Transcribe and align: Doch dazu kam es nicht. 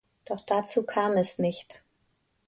Doch 0.25 0.39
dazu 0.41 0.83
kam 0.83 1.15
es 1.15 1.37
nicht. 1.37 1.79